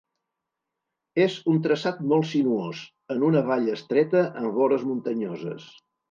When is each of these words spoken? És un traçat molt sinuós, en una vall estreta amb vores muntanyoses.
És 1.25 1.33
un 1.51 1.59
traçat 1.65 1.99
molt 2.13 2.27
sinuós, 2.29 2.79
en 3.15 3.25
una 3.27 3.43
vall 3.49 3.69
estreta 3.73 4.23
amb 4.41 4.55
vores 4.61 4.87
muntanyoses. 4.93 5.69